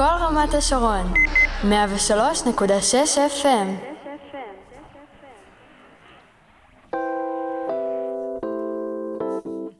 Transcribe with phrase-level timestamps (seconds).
[0.00, 1.12] כל רמת השרון,
[1.62, 1.68] 103.6
[3.42, 3.68] FM.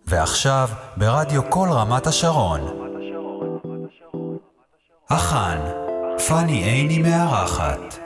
[0.06, 2.60] ועכשיו, ברדיו כל רמת השרון.
[5.10, 5.58] החאן,
[6.28, 7.98] פאני עיני מארחת.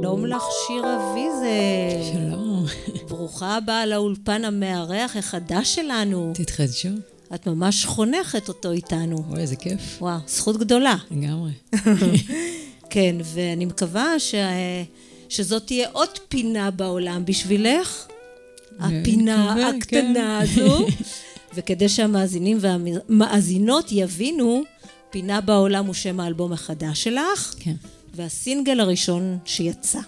[0.00, 2.12] שלום לך, שירה ויזל.
[2.12, 2.64] שלום.
[3.08, 6.32] ברוכה הבאה לאולפן המארח החדש שלנו.
[6.34, 6.88] תתחדשו.
[7.34, 9.24] את ממש חונכת אותו איתנו.
[9.30, 9.96] אוי, איזה כיף.
[10.00, 10.96] וואו, זכות גדולה.
[11.10, 11.52] לגמרי.
[12.90, 14.34] כן, ואני מקווה ש...
[15.28, 18.06] שזאת תהיה עוד פינה בעולם בשבילך.
[18.80, 20.60] הפינה מקווה, הקטנה כן.
[20.60, 20.86] הזו.
[21.54, 24.62] וכדי שהמאזינים והמאזינות יבינו,
[25.10, 27.74] פינה בעולם הוא שם האלבום החדש שלך, כן,
[28.14, 30.00] והסינגל הראשון שיצא.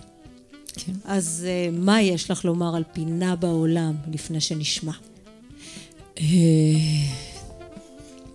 [0.75, 0.93] כן.
[1.05, 4.93] אז אה, מה יש לך לומר על פינה בעולם לפני שנשמע?
[6.19, 6.25] אה,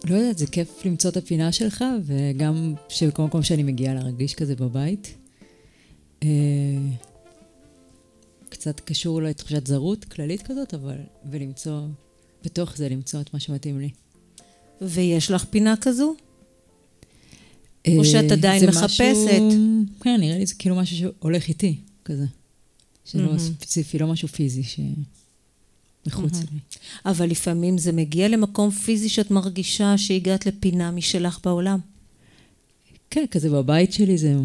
[0.10, 4.56] לא יודעת, זה כיף למצוא את הפינה שלך, וגם שבכל מקום שאני מגיעה להרגיש כזה
[4.56, 5.16] בבית.
[6.24, 6.30] אה,
[8.50, 10.98] קצת קשור לתחושת זרות כללית כזאת, אבל...
[11.32, 11.82] ולמצוא,
[12.44, 13.90] בתוך זה למצוא את מה שמתאים לי.
[14.82, 16.16] ויש לך פינה כזו?
[17.88, 19.04] או שאת אה, עדיין מחפשת?
[19.18, 21.76] משהו, כן, נראה לי זה כאילו משהו שהולך איתי,
[22.06, 22.26] כזה.
[23.06, 23.38] שלא.
[23.38, 24.64] ספציפי, לא משהו פיזי
[26.10, 26.60] שמחוץ לי.
[27.06, 31.80] אבל לפעמים זה מגיע למקום פיזי שאת מרגישה שהגעת לפינה משלך בעולם.
[33.10, 34.36] כן, כזה בבית שלי זה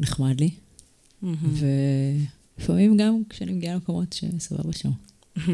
[0.00, 0.50] נחמד לי.
[1.32, 4.90] ולפעמים גם כשאני מגיעה למקומות שסבבה שם.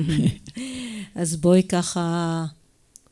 [1.14, 2.46] אז בואי ככה,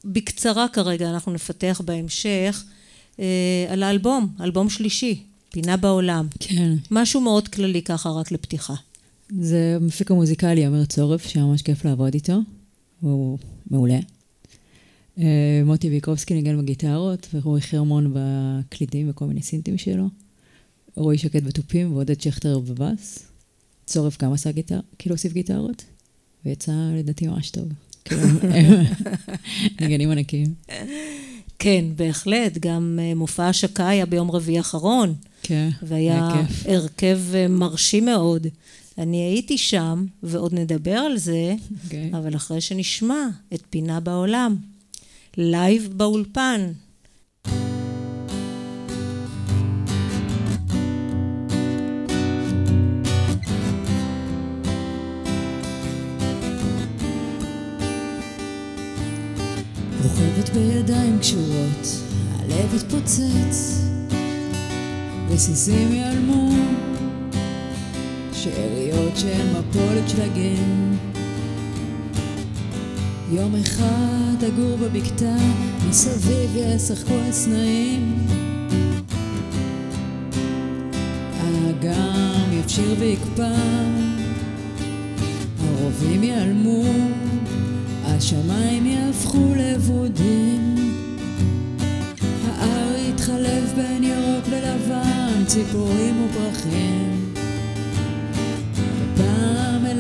[0.05, 2.65] בקצרה כרגע, אנחנו נפתח בהמשך,
[3.21, 6.27] אה, על האלבום, אלבום שלישי, פינה בעולם.
[6.41, 6.75] כן.
[6.91, 8.75] משהו מאוד כללי ככה, רק לפתיחה.
[9.41, 12.39] זה המפיק המוזיקלי אמיר צורף, שממש כיף לעבוד איתו.
[13.01, 13.39] הוא
[13.71, 13.99] מעולה.
[15.19, 20.09] אה, מוטי ויקובסקי ניגן בגיטרות, ורועי חרמון בקלידים וכל מיני סינטים שלו.
[20.97, 23.27] רועי שקד בתופים ועודד שכטר בבאס.
[23.87, 25.85] צורף גם עשה גיטר, כאילו הוסיף גיטרות,
[26.45, 27.69] ויצא לדעתי ממש טוב.
[28.05, 28.23] כאילו,
[29.81, 30.55] נגנים ענקיים.
[31.59, 36.67] כן, בהחלט, גם אה, מופע השקה היה ביום רביעי האחרון, כן, והיה היה כיף.
[36.67, 38.47] הרכב אה, מרשים מאוד.
[38.99, 41.55] אני הייתי שם, ועוד נדבר על זה,
[41.85, 42.11] אוקיי.
[42.13, 44.57] אבל אחרי שנשמע את פינה בעולם.
[45.37, 46.73] live באולפן.
[60.03, 61.87] רוכבת בידיים קשורות,
[62.39, 63.81] הלב התפוצץ,
[65.31, 66.51] רסיסים ייעלמו,
[68.43, 70.97] שאריות של מפולת שלגים.
[73.33, 75.37] יום אחד אגור בבקתה,
[75.89, 78.27] מסביב ישחקו הסנאים.
[81.41, 83.57] האגם יפשיר ויקפא,
[85.61, 86.85] הרובים ייעלמו,
[88.05, 90.77] השמיים יהפכו לבודים.
[92.47, 97.12] ההר יתחלף בין ירוק ללבן, ציפורים ופרחים.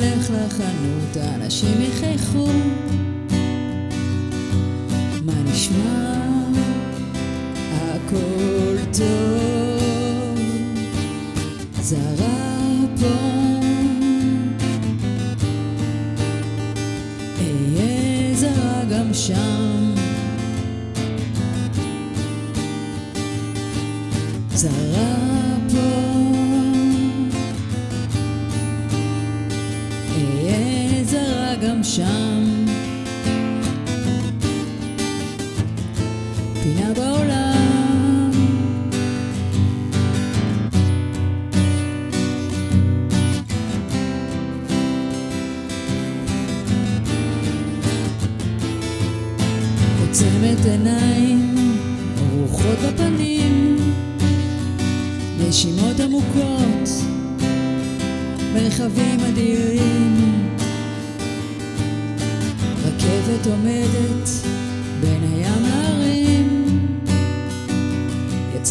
[0.02, 2.46] אלך לחנות, האנשים יחייכו.
[5.24, 6.14] מה נשמע?
[7.72, 9.31] הכל טוב.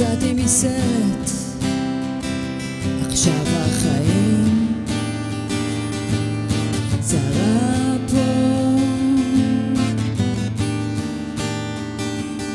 [0.02, 1.30] יצאתי מסרט,
[3.08, 4.84] עכשיו החיים.
[7.02, 8.78] זרה פה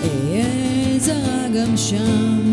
[0.03, 2.46] אהיה זרה גם שם.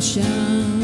[0.00, 0.83] זרה גם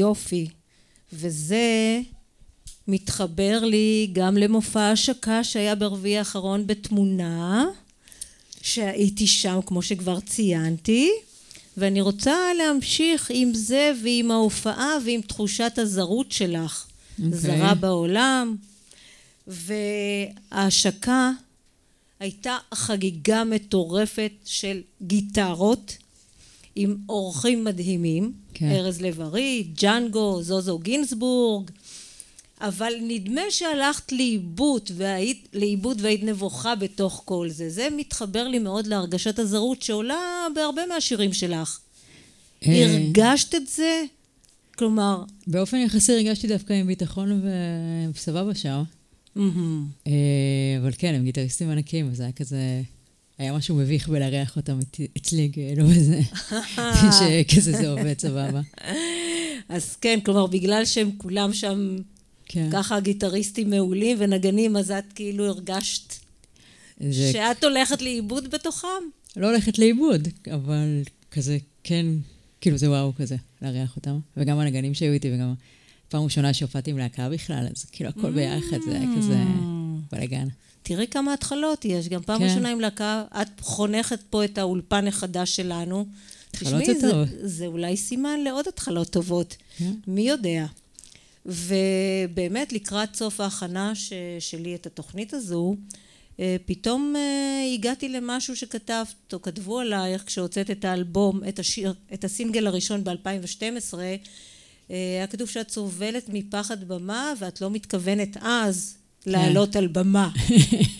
[0.00, 0.48] יופי.
[1.12, 2.00] וזה
[2.88, 7.66] מתחבר לי גם למופע השקה שהיה ברביעי האחרון בתמונה,
[8.62, 11.10] שהייתי שם כמו שכבר ציינתי,
[11.76, 16.86] ואני רוצה להמשיך עם זה ועם ההופעה ועם תחושת הזרות שלך.
[16.86, 17.22] Okay.
[17.24, 17.38] אוקיי.
[17.38, 18.56] זרה בעולם.
[19.46, 21.30] וההשקה
[22.20, 25.96] הייתה חגיגה מטורפת של גיטרות
[26.76, 28.70] עם אורחים מדהימים, כן.
[28.70, 31.70] ארז לב-ארי, ג'אנגו, זוזו גינזבורג,
[32.60, 37.70] אבל נדמה שהלכת לאיבוד והיית, לאיבוד והיית נבוכה בתוך כל זה.
[37.70, 41.78] זה מתחבר לי מאוד להרגשת הזרות שעולה בהרבה מהשירים שלך.
[42.66, 42.84] אה.
[42.84, 44.02] הרגשת את זה?
[44.78, 47.42] כלומר, באופן יחסי הרגשתי דווקא עם ביטחון
[48.14, 48.82] וסבבה שם.
[50.06, 50.12] אה,
[50.82, 52.82] אבל כן, הם גיטריסטים ענקים, אז היה כזה...
[53.40, 54.78] היה משהו מביך בלארח אותם
[55.16, 56.20] אצלי, כאילו, וזה...
[57.18, 58.60] שכזה זה עובד סבבה.
[59.68, 61.96] אז כן, כלומר, בגלל שהם כולם שם
[62.46, 62.68] כן.
[62.72, 66.14] ככה גיטריסטים מעולים ונגנים, אז את כאילו הרגשת
[67.00, 68.88] זה שאת הולכת לאיבוד בתוכם?
[69.36, 72.06] לא הולכת לאיבוד, אבל כזה, כן,
[72.60, 74.18] כאילו זה וואו כזה, לארח אותם.
[74.36, 75.54] וגם הנגנים שהיו איתי, וגם
[76.08, 79.38] פעם ראשונה שהופעתי עם להקה בכלל, אז כאילו הכל ביחד, זה היה כזה
[80.12, 80.48] בלאגן.
[80.82, 82.44] תראי כמה התחלות יש, גם פעם כן.
[82.44, 86.06] ראשונה עם להקה, את חונכת פה את האולפן החדש שלנו.
[86.50, 87.28] התחלות זה טוב.
[87.42, 89.56] זה אולי סימן לעוד התחלות טובות.
[89.78, 89.92] כן.
[90.06, 90.66] מי יודע.
[91.46, 95.76] ובאמת, לקראת סוף ההכנה ש- שלי את התוכנית הזו,
[96.40, 102.24] אה, פתאום אה, הגעתי למשהו שכתבת, או כתבו עלייך כשהוצאת את האלבום, את השיר, את
[102.24, 103.94] הסינגל הראשון ב-2012,
[104.88, 108.96] היה כתוב שאת סובלת מפחד במה, ואת לא מתכוונת אז
[109.26, 110.30] לעלות על במה.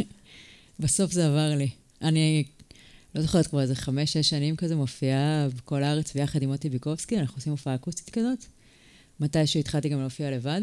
[0.81, 1.69] בסוף זה עבר לי.
[2.03, 2.45] אני
[3.15, 7.37] לא זוכרת כבר איזה חמש-שש שנים כזה מופיעה בכל הארץ ביחד עם מוטי ביקובסקי, אנחנו
[7.37, 8.45] עושים הופעה אקוסטית כזאת.
[9.21, 10.61] מתישהו התחלתי גם להופיע לבד,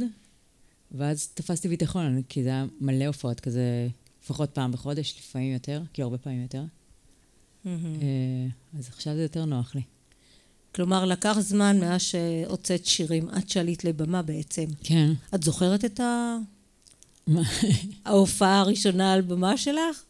[0.91, 3.87] ואז תפסתי ביטחון, כי זה היה מלא הופעות כזה,
[4.23, 6.63] לפחות פעם בחודש, לפעמים יותר, כאילו הרבה פעמים יותר.
[7.65, 8.47] אה,
[8.79, 9.81] אז עכשיו זה יותר נוח לי.
[10.75, 14.65] כלומר, לקח זמן מאז שהוצאת שירים עד שעלית לבמה בעצם.
[14.83, 15.11] כן.
[15.35, 16.37] את זוכרת את ה...
[18.05, 20.03] ההופעה הראשונה על במה שלך?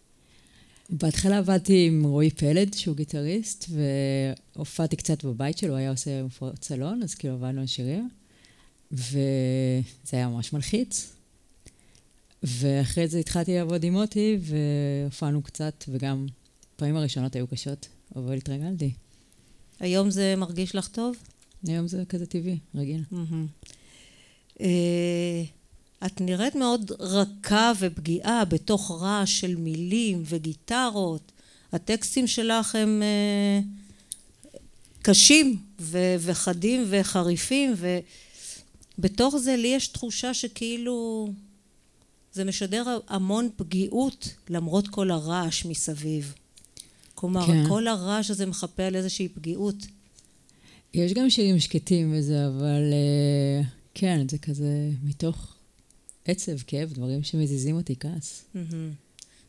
[0.89, 3.69] בהתחלה עבדתי עם רועי פלד, שהוא גיטריסט,
[4.55, 8.09] והופעתי קצת בבית שלו, הוא היה עושה הופעות סלון, אז כאילו עבדנו על שירים,
[8.91, 9.81] וזה
[10.11, 11.13] היה ממש מלחיץ.
[12.43, 16.25] ואחרי זה התחלתי לעבוד עם מוטי, והופענו קצת, וגם
[16.75, 18.93] הפעמים הראשונות היו קשות, אבל התרגלתי.
[19.79, 21.15] היום זה מרגיש לך טוב?
[21.67, 23.03] היום זה כזה טבעי, רגיל.
[24.61, 25.43] אה,
[26.05, 31.31] את נראית מאוד רכה ופגיעה בתוך רעש של מילים וגיטרות.
[31.71, 33.59] הטקסטים שלך הם אה,
[35.01, 35.59] קשים
[36.19, 37.73] וחדים וחריפים,
[38.97, 41.29] ובתוך זה לי יש תחושה שכאילו
[42.33, 46.33] זה משדר המון פגיעות למרות כל הרעש מסביב.
[47.15, 47.67] כלומר, כן.
[47.67, 49.75] כל הרעש הזה מחפה על איזושהי פגיעות.
[50.93, 53.61] יש גם שירים שקטים וזה, אבל אה,
[53.93, 55.56] כן, זה כזה מתוך
[56.27, 58.43] עצב, כאב, דברים שמזיזים אותי, כעס.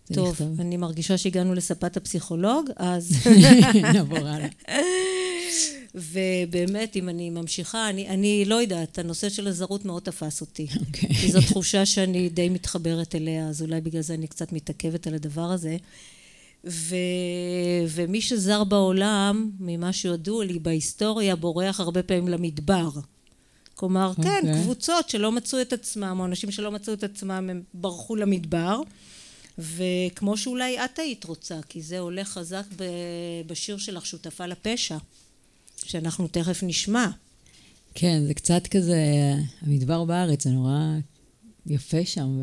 [0.08, 0.60] זה טוב, נכתב.
[0.60, 3.12] אני מרגישה שהגענו לספת הפסיכולוג, אז...
[3.94, 4.48] נעבור הלאה.
[5.94, 10.66] ובאמת, אם אני ממשיכה, אני, אני לא יודעת, הנושא של הזרות מאוד תפס אותי.
[10.86, 11.14] אוקיי.
[11.14, 15.14] כי זו תחושה שאני די מתחברת אליה, אז אולי בגלל זה אני קצת מתעכבת על
[15.14, 15.76] הדבר הזה.
[16.66, 16.96] ו...
[17.88, 22.88] ומי שזר בעולם, ממה שידוע לי בהיסטוריה, בורח הרבה פעמים למדבר.
[23.78, 24.62] כלומר, כן, אוקיי.
[24.62, 28.80] קבוצות שלא מצאו את עצמם, או אנשים שלא מצאו את עצמם, הם ברחו למדבר.
[29.58, 32.84] וכמו שאולי את היית רוצה, כי זה עולה חזק ב-
[33.46, 34.96] בשיר שלך, שותפה לפשע,
[35.84, 37.06] שאנחנו תכף נשמע.
[37.94, 40.80] כן, זה קצת כזה, המדבר בארץ, זה נורא
[41.66, 42.40] יפה שם,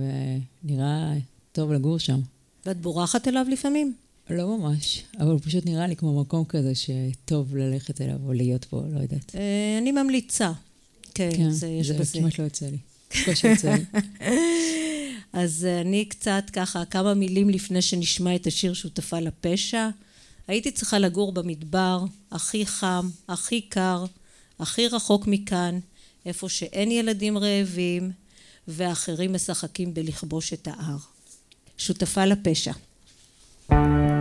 [0.63, 1.13] ונראה
[1.51, 2.19] טוב לגור שם.
[2.65, 3.93] ואת בורחת אליו לפעמים?
[4.29, 8.65] לא ממש, אבל הוא פשוט נראה לי כמו מקום כזה שטוב ללכת אליו או להיות
[8.71, 9.35] בו, לא יודעת.
[9.35, 10.51] אה, אני ממליצה.
[11.15, 12.19] כן, כן, זה יש זה בזה.
[12.19, 12.77] כמעט לא יוצא לי.
[13.21, 13.85] בקושי יוצא לי.
[15.33, 19.89] אז אני קצת ככה, כמה מילים לפני שנשמע את השיר שותפה לפשע.
[20.47, 24.05] הייתי צריכה לגור במדבר, הכי חם, הכי קר,
[24.59, 25.79] הכי רחוק מכאן,
[26.25, 28.11] איפה שאין ילדים רעבים,
[28.67, 30.97] ואחרים משחקים בלכבוש את ההר.
[31.77, 32.71] שותפה לפשע.
[33.69, 34.14] המבוכה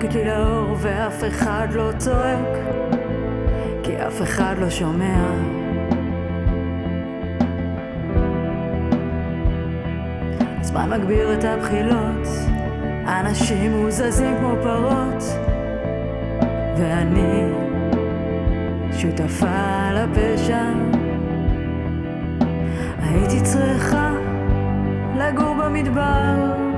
[0.00, 2.48] נדבקת לי לאור ואף אחד לא צועק
[3.82, 5.24] כי אף אחד לא שומע.
[10.60, 12.28] הזמן מגביר את הבחילות
[13.06, 15.22] אנשים מוזזים כמו פרות
[16.76, 17.52] ואני
[18.92, 20.64] שותפה לפשע.
[23.02, 24.12] הייתי צריכה
[25.16, 26.69] לגור במדבר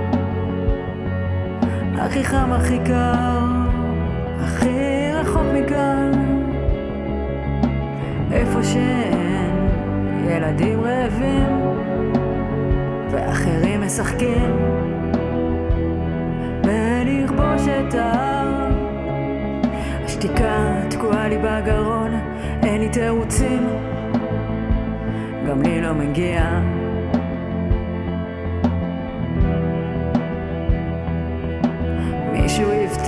[2.04, 3.38] הכי חם, הכי קר,
[4.40, 6.10] הכי רחוק מכאן.
[8.32, 9.68] איפה שאין
[10.28, 11.60] ילדים רעבים
[13.10, 14.56] ואחרים משחקים
[16.60, 18.70] בלכבוש ההר.
[20.04, 22.10] השתיקה תקועה לי בגרון,
[22.62, 23.68] אין לי תירוצים,
[25.48, 26.60] גם לי לא מגיע.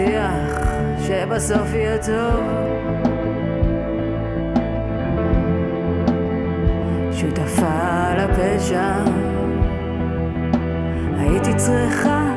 [0.00, 0.58] מישהו הבטיח
[1.06, 2.44] שבסוף יהיה טוב.
[7.12, 8.92] שותפה לפשע.
[11.18, 12.34] הייתי צריכה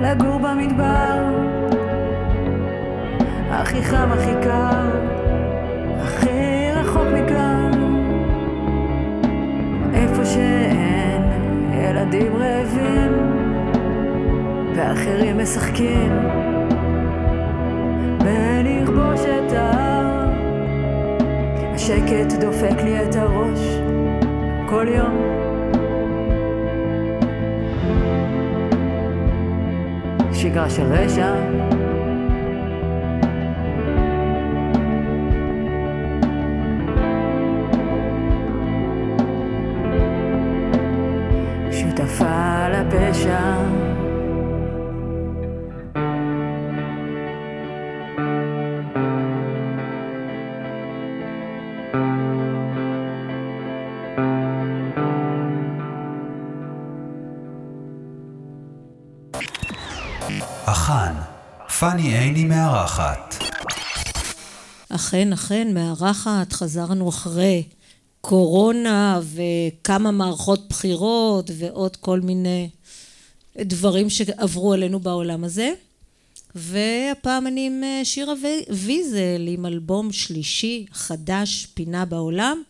[0.00, 1.18] לגור במדבר.
[3.50, 4.90] הכי חם, הכי קר,
[6.02, 7.70] הכי רחוק מכאן.
[9.94, 11.22] איפה שאין
[11.72, 13.12] ילדים רעבים
[14.74, 16.39] ואחרים משחקים
[18.24, 20.30] בלכבוש את ההר.
[21.74, 23.60] השקט דופק לי את הראש
[24.68, 25.40] כל יום.
[30.32, 31.34] שגרה של רשע
[41.70, 43.59] שותפה לפשע
[61.90, 63.34] פאני עיני מארחת.
[64.88, 67.62] אכן, אכן, מארחת, חזרנו אחרי
[68.20, 72.70] קורונה וכמה מערכות בחירות ועוד כל מיני
[73.58, 75.72] דברים שעברו עלינו בעולם הזה.
[76.54, 78.34] והפעם אני עם אה, שירה
[78.68, 82.62] ויזל, עם אלבום שלישי, חדש, פינה בעולם.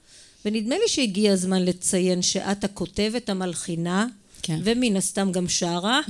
[0.45, 4.07] ונדמה לי שהגיע הזמן לציין שאת הכותבת, המלחינה,
[4.43, 4.61] כן.
[4.65, 6.01] ומן הסתם גם שרה.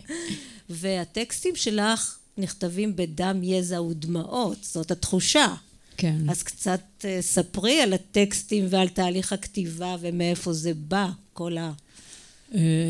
[0.70, 5.54] והטקסטים שלך נכתבים בדם, יזע ודמעות, זאת התחושה.
[5.96, 6.16] כן.
[6.28, 11.70] אז קצת אה, ספרי על הטקסטים ועל תהליך הכתיבה ומאיפה זה בא, כל אה,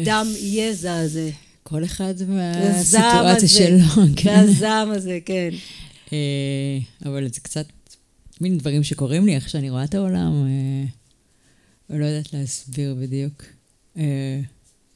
[0.02, 1.30] הדם יזע הזה.
[1.62, 3.48] כל אחד מהסיטואציה.
[3.48, 4.28] שלו, כן.
[4.28, 5.50] והזעם הזה, כן.
[6.12, 7.66] אה, אבל זה קצת
[8.40, 10.84] מין דברים שקורים לי, איך שאני רואה את העולם, אה,
[11.90, 13.42] ולא יודעת להסביר בדיוק.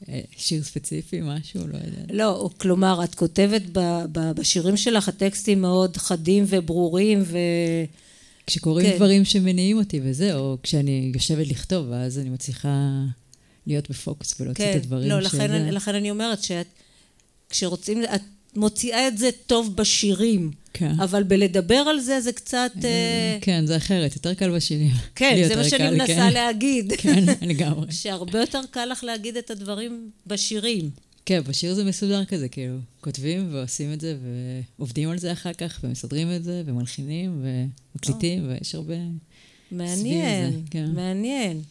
[0.09, 2.05] אה, שיר ספציפי, משהו, לא יודעת.
[2.13, 7.37] לא, כלומר, את כותבת ב- ב- בשירים שלך, הטקסטים מאוד חדים וברורים, ו...
[8.47, 8.95] כשקורים כן.
[8.95, 13.03] דברים שמניעים אותי וזה, או כשאני יושבת לכתוב, ואז אני מצליחה
[13.67, 16.67] להיות בפוקוס ולהוציא כן, את הדברים לא, לכן, שזה- לכן אני אומרת שאת,
[17.49, 18.21] כשרוצים, את
[18.55, 20.99] מוציאה את זה טוב בשירים, כן.
[20.99, 22.71] אבל בלדבר על זה, זה קצת...
[22.83, 24.91] אה, כן, זה אחרת, יותר קל בשירים.
[25.15, 26.33] כן, זה מה שאני מנסה כן.
[26.33, 26.93] להגיד.
[27.01, 27.91] כן, לגמרי.
[27.91, 30.89] שהרבה יותר קל לך להגיד את הדברים בשירים.
[31.25, 34.17] כן, בשיר זה מסודר כזה, כאילו, כותבים ועושים את זה,
[34.79, 37.45] ועובדים על זה אחר כך, ומסדרים את זה, ומלחינים,
[37.95, 38.95] ומקליטים, ויש הרבה...
[39.71, 40.91] מעניין, זה, כן.
[40.95, 41.61] מעניין.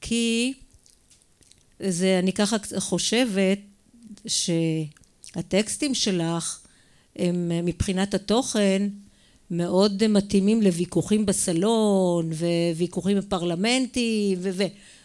[0.00, 0.52] כי
[1.80, 3.58] זה, אני ככה חושבת
[4.26, 6.58] שהטקסטים שלך
[7.18, 8.88] הם מבחינת התוכן
[9.50, 12.30] מאוד מתאימים לוויכוחים בסלון
[12.76, 14.50] וויכוחים בפרלמנטים ו...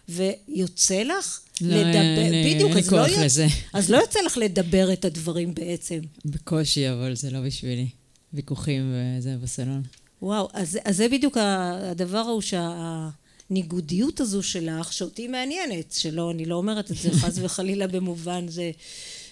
[0.10, 3.48] ויוצא לך לא, לדבר, אין בדיוק, אין לי אז לא כוח לזה.
[3.74, 6.00] אז לא יוצא לך לדבר את הדברים בעצם.
[6.25, 7.88] בקושי, אבל זה לא בשבילי.
[8.34, 9.82] ויכוחים וזה בסלון.
[10.22, 16.55] וואו, אז, אז זה בדיוק הדבר ההוא שהניגודיות הזו שלך, שאותי מעניינת, שלא, אני לא
[16.55, 18.72] אומרת את זה חס וחלילה במובן זה,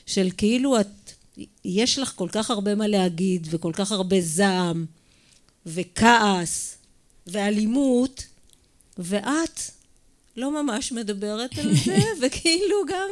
[0.06, 0.88] של כאילו את,
[1.66, 4.86] יש לך כל כך הרבה מה להגיד, וכל כך הרבה זעם,
[5.66, 6.78] וכעס,
[7.28, 8.24] ואלימות,
[8.98, 9.62] ואת
[10.38, 13.10] לא ממש מדברת על זה, וכאילו גם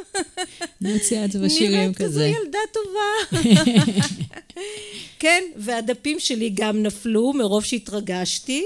[0.80, 2.26] מוציאה את זה בשירים נראית כזו כזה.
[2.26, 3.40] ילדה טובה.
[5.18, 8.64] כן, והדפים שלי גם נפלו מרוב שהתרגשתי,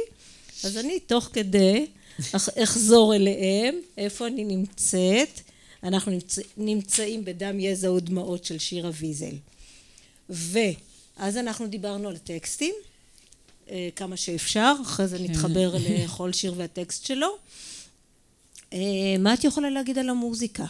[0.65, 1.87] אז אני תוך כדי
[2.37, 5.41] אח- אחזור אליהם, איפה אני נמצאת.
[5.85, 6.39] אנחנו נמצ...
[6.57, 9.35] נמצאים בדם, יזע ודמעות של שירה ויזל.
[10.29, 12.75] ואז אנחנו דיברנו על הטקסטים,
[13.71, 17.29] אה, כמה שאפשר, אחרי זה נתחבר לכל שיר והטקסט שלו.
[18.73, 18.79] אה,
[19.19, 20.65] מה את יכולה להגיד על המוזיקה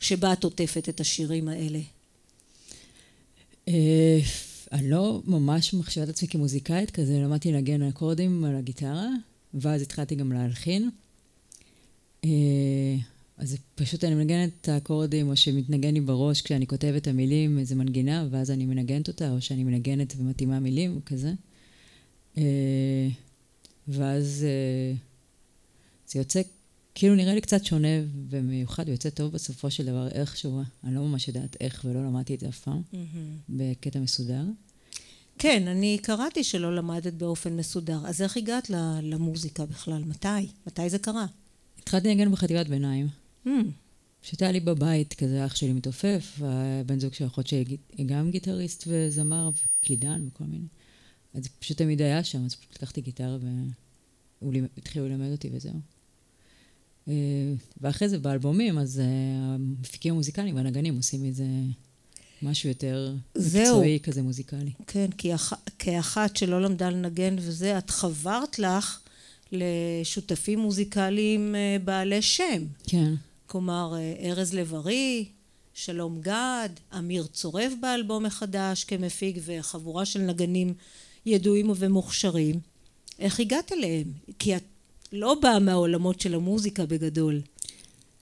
[0.00, 1.78] שבה את עוטפת את השירים האלה?
[3.68, 4.18] אה,
[4.72, 9.08] אני לא ממש מחשיבה את עצמי כמוזיקאית, כזה למדתי לנגן אקורדים על הגיטרה,
[9.54, 10.90] ואז התחלתי גם להלחין.
[13.38, 17.74] אז פשוט אני מנגנת את האקורדים, או שמתנגן לי בראש כשאני כותבת את המילים, איזה
[17.74, 21.32] מנגינה, ואז אני מנגנת אותה, או שאני מנגנת ומתאימה מילים, כזה.
[22.38, 23.08] אה,
[23.88, 24.96] ואז אה,
[26.06, 26.42] זה יוצא,
[26.94, 27.88] כאילו נראה לי קצת שונה
[28.28, 30.62] ומיוחד, ויוצא טוב בסופו של דבר איכשהו.
[30.84, 32.82] אני לא ממש יודעת איך, ולא למדתי את זה אף פעם,
[33.48, 34.44] בקטע מסודר.
[35.38, 37.98] כן, אני קראתי שלא למדת באופן מסודר.
[38.06, 38.70] אז איך הגעת
[39.02, 40.04] למוזיקה בכלל?
[40.04, 40.28] מתי?
[40.66, 41.26] מתי זה קרה?
[41.78, 43.23] התחלתי לנגן בחטיבת ביניים.
[44.20, 47.64] פשוט היה לי בבית, כזה אח שלי מתעופף, והבן זוג של אחות שלי
[48.06, 50.66] גם גיטריסט וזמר וקלידן וכל מיני.
[51.34, 53.36] אז פשוט תמיד היה שם, אז פשוט לקחתי גיטרה
[54.42, 55.80] והתחילו ללמד אותי וזהו.
[57.08, 57.14] אה,
[57.80, 59.04] ואחרי זה באלבומים, אז אה,
[59.54, 61.46] המפיקים המוזיקליים והנגנים עושים מזה
[62.42, 63.14] משהו יותר.
[63.68, 64.72] מקצועי כזה מוזיקלי.
[64.86, 69.00] כן, כי אח, כאחת שלא למדה לנגן וזה, את חברת לך
[69.52, 72.64] לשותפים מוזיקליים אה, בעלי שם.
[72.86, 73.14] כן.
[73.54, 75.24] כלומר, אה, ארז לב-ארי,
[75.74, 80.74] שלום גד, אמיר צורף באלבום החדש כמפיק וחבורה של נגנים
[81.26, 82.60] ידועים ומוכשרים.
[83.18, 84.04] איך הגעת אליהם?
[84.38, 84.62] כי את
[85.12, 87.40] לא באה מהעולמות של המוזיקה בגדול.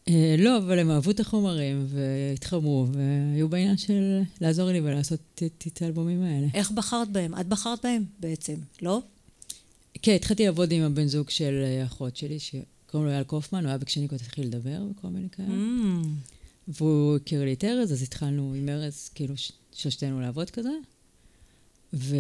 [0.09, 5.65] אה, לא, אבל הם אהבו את החומרים והתחברו, והיו בעניין של לעזור לי ולעשות את-
[5.67, 6.47] את האלבומים האלה.
[6.55, 7.35] איך בחרת בהם?
[7.41, 9.01] את בחרת בהם בעצם, לא?
[10.03, 12.39] כן, התחלתי לעבוד עם הבן זוג של אה, אחות שלי,
[12.93, 15.49] שקוראים לו אייל קופמן, הוא היה בקשניקות, התחיל לדבר וכל מיני כאלה.
[15.49, 16.07] Mm.
[16.69, 19.35] והוא הכיר לי את ארז, אז התחלנו עם ארז, כאילו,
[19.73, 20.71] שלושתנו לעבוד כזה.
[21.95, 22.17] ו...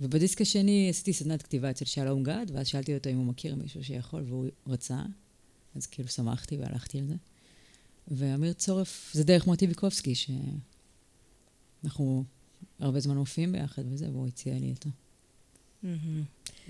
[0.00, 3.84] ובדיסק השני עשיתי סדנת כתיבה אצל שלום גד, ואז שאלתי אותו אם הוא מכיר מישהו
[3.84, 5.02] שיכול, והוא רצה.
[5.74, 7.14] אז כאילו שמחתי והלכתי על זה.
[8.08, 10.14] ואמיר צורף, זה דרך מוטי ויקובסקי,
[11.84, 12.24] שאנחנו
[12.78, 14.90] הרבה זמן מופיעים ביחד וזה, והוא הציע לי אותו.
[15.82, 16.22] מהמם.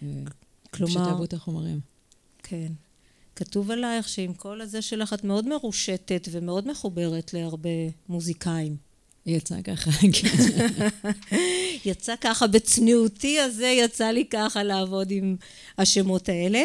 [0.02, 0.24] ו-
[0.70, 1.80] פשוט כלומר, אהבו את החומרים.
[2.48, 2.72] כן.
[3.37, 7.70] כתוב עלייך שעם כל הזה שלך את מאוד מרושתת ומאוד מחוברת להרבה
[8.09, 8.76] מוזיקאים.
[9.26, 10.88] יצא ככה, כן.
[11.85, 15.37] יצא ככה בצניעותי הזה, יצא לי ככה לעבוד עם
[15.78, 16.64] השמות האלה.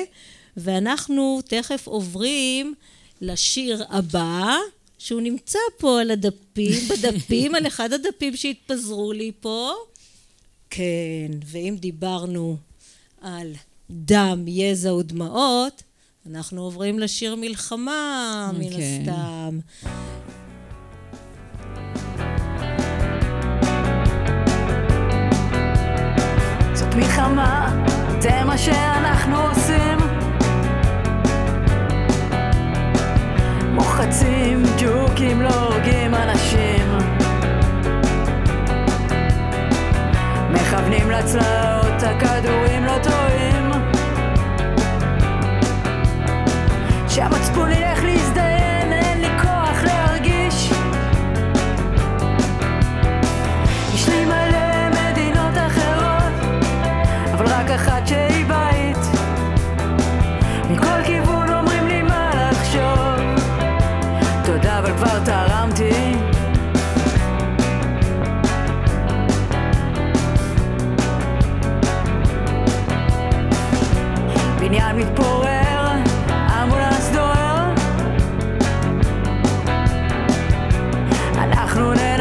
[0.58, 2.74] ואנחנו תכף עוברים
[3.22, 4.58] לשיר הבא,
[4.98, 9.72] שהוא נמצא פה על הדפים, בדפים, על אחד הדפים שהתפזרו לי פה.
[10.70, 12.58] כן, ואם דיברנו
[13.22, 13.54] על
[13.92, 15.84] דם, יזע ודמעות,
[16.30, 18.80] אנחנו עוברים לשיר מלחמה, מן כן.
[18.80, 19.60] הסתם.
[26.74, 27.84] זאת מלחמה,
[28.22, 29.98] זה מה שאנחנו עושים.
[33.74, 36.98] מוחצים, ג'וקים, לא הורגים אנשים.
[40.52, 43.21] מכוונים לצלעות, הכדורים לא טועים.
[47.16, 48.31] שהמצפון ילך להזדיין,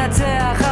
[0.05, 0.70] אנחנו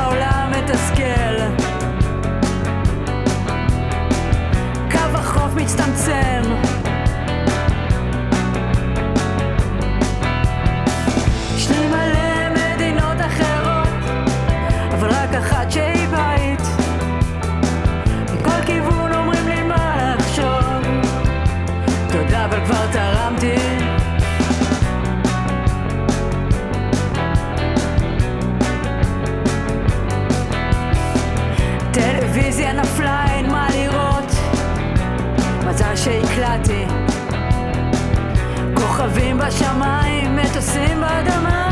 [38.99, 41.71] כוכבים בשמיים, מטוסים באדמה.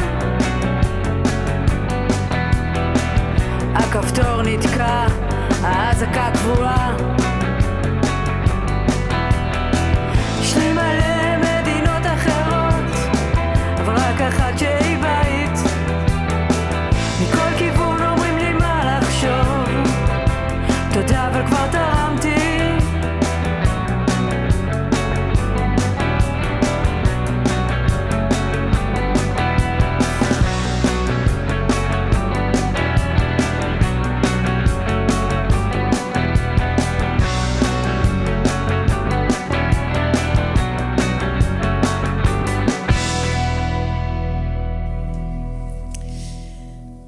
[3.76, 5.06] הכפתור נתקע,
[5.63, 7.16] האזעקה קבועה.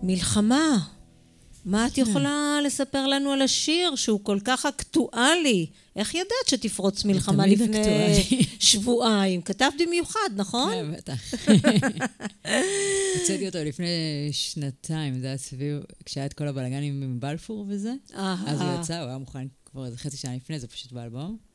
[0.03, 0.87] מלחמה.
[1.65, 5.67] מה את יכולה לספר לנו על השיר שהוא כל כך אקטואלי?
[5.95, 8.23] איך ידעת שתפרוץ מלחמה לפני.
[8.59, 9.41] שבועיים?
[9.41, 10.71] כתבת במיוחד, נכון?
[10.71, 11.33] כן, בטח.
[13.19, 13.87] הוצאתי אותו לפני
[14.31, 17.93] שנתיים, זה היה סביב, כשהיה את כל הבלאגנים עם בלפור וזה.
[18.47, 21.48] אז הוא יצא, הוא היה מוכן כבר איזה חצי שנה לפני, זה פשוט באלבום.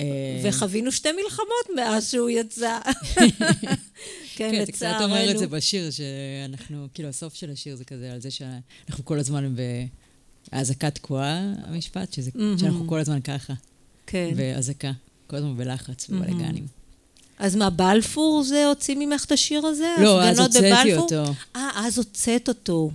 [0.00, 2.78] אה, וחווינו שתי מלחמות מאז שהוא יצא.
[4.36, 5.50] כן, כן, אתה קצת אומר את זה לצערנו.
[5.50, 9.54] בשיר, שאנחנו, כאילו, הסוף של השיר זה כזה, על זה שאנחנו כל הזמן
[10.52, 12.30] באזעקה תקועה, המשפט, שזה-.
[12.58, 13.52] שאנחנו כל הזמן ככה,
[14.06, 14.32] כן.
[14.36, 14.92] באזעקה,
[15.26, 16.66] כל הזמן בלחץ, בבלאגנים.
[17.38, 19.94] אז מה, בלפור זה הוציא ממך את השיר הזה?
[20.02, 20.94] לא, אז הוצאתי?
[20.94, 21.24] אותו.
[21.56, 22.90] אה, אז הוצאת אותו.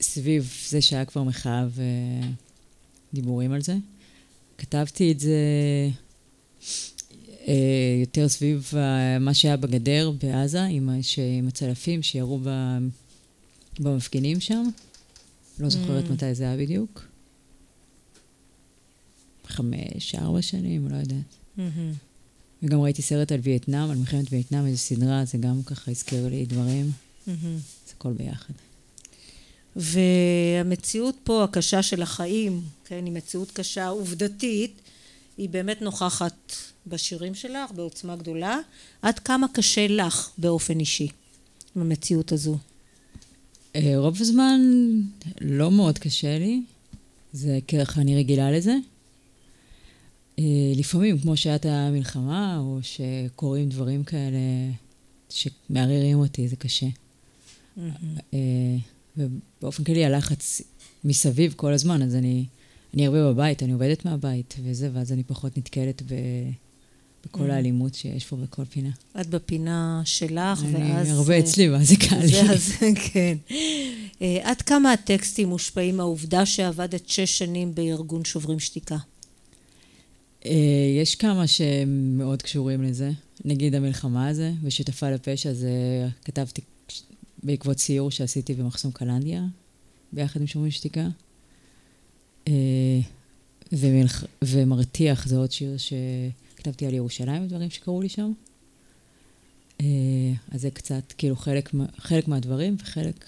[0.00, 1.64] סביב זה שהיה כבר מחאה
[3.12, 3.76] ודיבורים על זה.
[4.58, 5.38] כתבתי את זה
[8.00, 10.88] יותר סביב ה- מה שהיה בגדר בעזה, עם,
[11.38, 12.40] עם הצלפים שירו
[13.80, 14.64] במפגינים שם.
[15.58, 16.12] לא זוכרת Mm.
[16.12, 17.04] מתי זה היה בדיוק.
[19.46, 21.16] חמש, ארבע שנים, לא יודעת.
[21.56, 21.92] מהמם.
[22.62, 26.46] וגם ראיתי סרט על וייטנאם, על מלחמת וייטנאם, איזו סדרה, זה גם ככה הזכיר לי
[26.46, 26.90] דברים.
[27.26, 27.56] מהמם.
[27.86, 28.54] זה הכל ביחד.
[29.76, 34.80] והמציאות פה, הקשה של החיים, כן, היא מציאות קשה עובדתית,
[35.36, 36.52] היא באמת נוכחת
[36.86, 38.58] בשירים שלך בעוצמה גדולה.
[39.02, 41.08] עד כמה קשה לך באופן אישי,
[41.76, 42.58] עם המציאות הזו?
[43.76, 44.60] אה, רוב הזמן
[45.40, 46.62] לא מאוד קשה לי,
[47.32, 48.76] זה ככה אני רגילה לזה.
[50.38, 50.44] אה,
[50.76, 54.38] לפעמים, כמו שעת המלחמה, או שקורים דברים כאלה
[55.30, 56.86] שמערערים אותי, זה קשה.
[58.34, 58.38] אה,
[59.16, 60.62] ובאופן כללי הלחץ
[61.04, 62.44] מסביב כל הזמן, אז אני,
[62.94, 66.14] אני הרבה בבית, אני עובדת מהבית וזה, ואז אני פחות נתקלת ב,
[67.26, 68.90] בכל האלימות שיש פה בכל פינה.
[69.20, 71.06] את בפינה שלך, ואז...
[71.06, 72.26] אני הרבה אצלי, ואז זה קל לי.
[72.26, 72.72] זה, אז,
[73.12, 73.36] כן.
[74.22, 78.96] אה, עד כמה הטקסטים מושפעים מהעובדה שעבדת שש שנים בארגון שוברים שתיקה?
[80.44, 80.50] אה,
[81.00, 83.10] יש כמה שהם מאוד קשורים לזה.
[83.44, 85.70] נגיד המלחמה הזה, ושותפה לפשע, זה
[86.24, 86.60] כתבתי
[87.42, 89.44] בעקבות סיור שעשיתי במחסום קלנדיה,
[90.12, 91.08] ביחד עם שומרים שתיקה.
[92.48, 93.00] אה,
[93.72, 94.24] ומלח...
[94.44, 98.32] ומרתיח זה עוד שיר שכתבתי על ירושלים, דברים שקרו לי שם.
[99.80, 99.86] אה,
[100.50, 103.24] אז זה קצת, כאילו, חלק, חלק מהדברים, וחלק...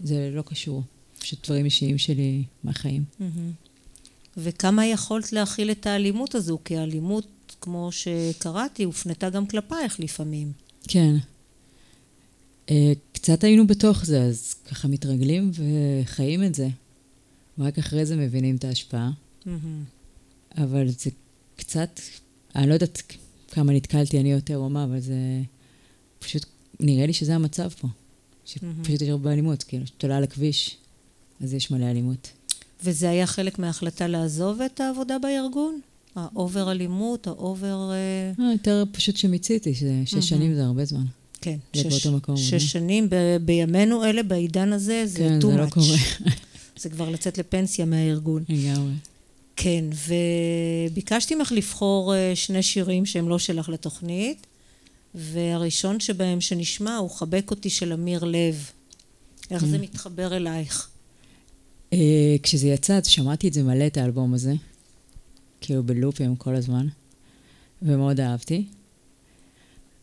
[0.00, 0.82] זה לא קשור.
[1.18, 3.04] פשוט דברים אישיים שלי מהחיים.
[3.20, 3.52] מהמם.
[4.36, 6.58] וכמה יכולת להכיל את האלימות הזו?
[6.64, 7.26] כי האלימות,
[7.60, 10.52] כמו שקראתי, הופנתה גם כלפייך לפעמים.
[10.88, 11.16] כן.
[12.70, 16.68] אה, קצת היינו בתוך זה, אז ככה מתרגלים וחיים את זה.
[17.58, 19.10] רק אחרי זה מבינים את ההשפעה.
[19.46, 19.84] מהמם.
[20.58, 21.10] אבל זה
[21.56, 22.00] קצת,
[22.56, 23.02] אני לא יודעת
[23.50, 25.14] כמה נתקלתי אני יותר או מה, אבל זה
[26.18, 26.46] פשוט,
[26.80, 27.88] נראה לי שזה המצב פה.
[28.44, 30.76] שפשוט יש הרבה אלימות, כאילו, כשאתה עולה על הכביש,
[31.40, 32.30] אז יש מלא אלימות.
[32.84, 35.80] וזה היה חלק מההחלטה לעזוב את העבודה בארגון?
[36.14, 37.90] ה over אלימות, ה over...
[37.90, 41.04] אה, אה, יותר פשוט שמיציתי, ששש שנים זה הרבה זמן.
[41.40, 41.56] כן,
[42.36, 45.70] שש שנים ב- בימינו אלה, בעידן הזה, זה כן, too זה לא much.
[45.70, 45.96] קורה.
[46.78, 48.44] זה כבר לצאת לפנסיה מהארגון.
[48.48, 48.92] לגמרי.
[49.56, 49.84] כן,
[50.90, 54.46] וביקשתי ממך לבחור אה, שני שירים שהם לא שלך לתוכנית,
[55.14, 58.70] והראשון שבהם שנשמע הוא "חבק אותי" של אמיר לב.
[59.50, 60.88] איך זה מתחבר אלייך?
[61.92, 64.54] אה, כשזה יצא, אז שמעתי את זה מלא, את האלבום הזה.
[65.60, 66.86] כאילו בלופים כל הזמן.
[67.82, 68.64] ומאוד אהבתי.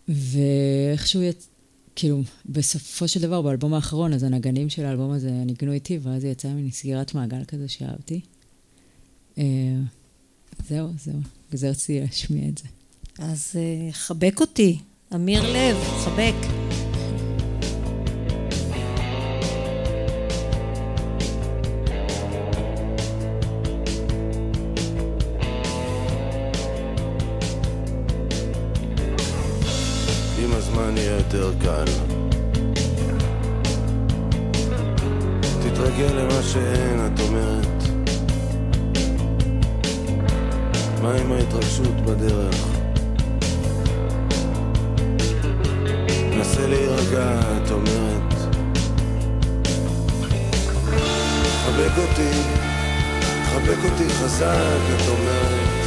[0.08, 1.48] ואיכשהו יצ...
[1.96, 6.28] כאילו, בסופו של דבר, באלבום האחרון, אז הנגנים של האלבום הזה ניגנו איתי, ואז זה
[6.28, 8.22] יצא מין סגירת מעגל כזה שאהבתי.
[9.38, 9.44] אה,
[10.68, 11.20] זהו, זהו.
[11.48, 12.68] בגלל זה רציתי להשמיע את זה.
[13.20, 14.80] אז אה, חבק אותי,
[15.16, 16.36] אמיר לב, חבק.
[31.36, 31.92] יותר קל.
[35.62, 37.84] תתרגל למה שאין, את אומרת.
[41.02, 42.68] מה עם ההתרגשות בדרך?
[46.40, 48.34] נסה להירגע, את אומרת.
[51.66, 52.42] חבק אותי,
[53.46, 55.85] חבק אותי חזק, את אומרת.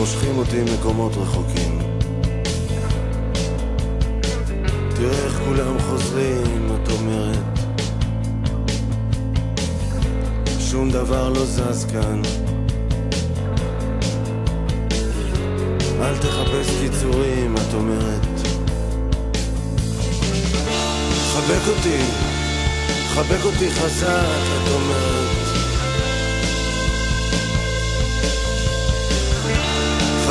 [0.00, 1.78] מושכים אותי ממקומות רחוקים.
[4.96, 7.58] תראה איך כולם חוזרים, את אומרת.
[10.60, 12.22] שום דבר לא זז כאן.
[16.00, 18.26] אל תחפש קיצורים, את אומרת.
[21.32, 22.02] חבק אותי,
[23.08, 25.49] חבק אותי חזק, את אומרת.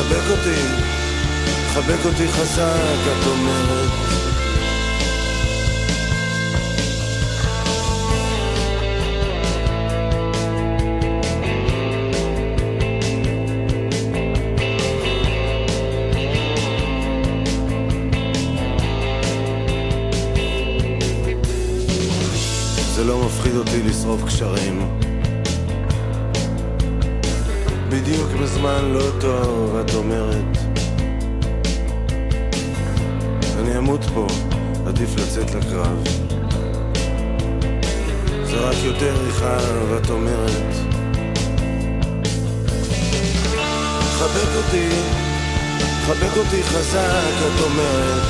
[0.10, 0.62] חבק אותי,
[1.74, 3.90] חבק אותי חזק, את אומרת.
[22.96, 25.09] זה לא מפחיד אותי לשרוף קשרים.
[28.10, 30.58] בדיוק בזמן לא טוב, את אומרת.
[33.60, 34.28] אני אמות פה,
[34.88, 36.04] עדיף לצאת לקרב.
[38.44, 39.58] זה רק יותר ריחה,
[39.90, 40.74] ואת אומרת.
[44.18, 44.90] חבק אותי,
[46.06, 48.24] חבק אותי חזק, את אומרת.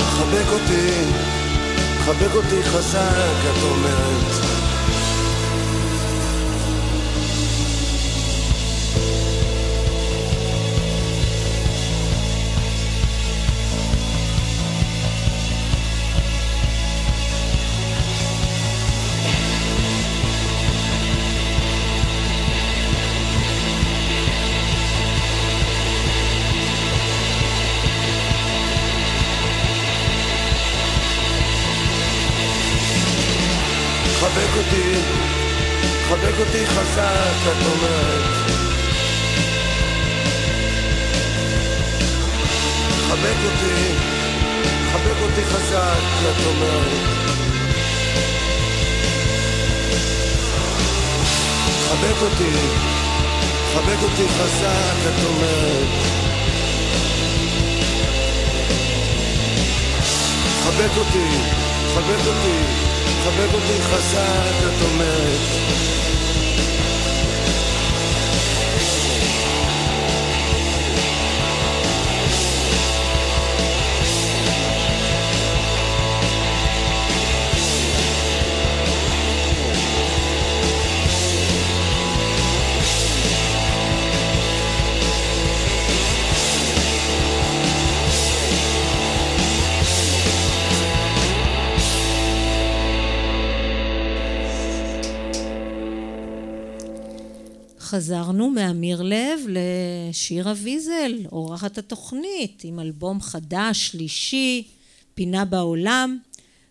[0.00, 1.04] חבק אותי,
[2.04, 4.47] חבק אותי חזק, את אומרת.
[36.78, 38.22] חזק, את אומרת.
[43.08, 43.94] חבק אותי,
[44.92, 47.18] חבק אותי חזק, את אומרת.
[51.88, 52.56] חבק אותי,
[53.74, 55.88] חבק אותי חזק, את אומרת.
[60.64, 61.28] חבק אותי,
[61.94, 62.58] חבק אותי,
[63.24, 65.97] חבק אותי חזק, את אומרת.
[97.88, 104.64] חזרנו מאמיר לב לשירה ויזל, אורחת התוכנית, עם אלבום חדש, שלישי,
[105.14, 106.18] פינה בעולם.